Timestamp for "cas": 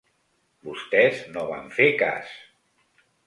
2.01-2.35